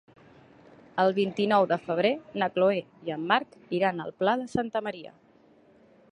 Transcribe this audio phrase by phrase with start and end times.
[1.01, 2.11] El vint-i-nou de febrer
[2.43, 5.13] na Chloé i en Marc iran al Pla de Santa Maria.